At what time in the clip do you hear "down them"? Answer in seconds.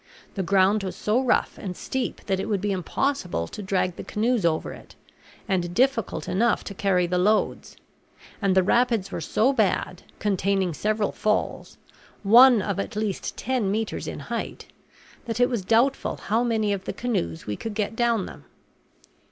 17.95-18.45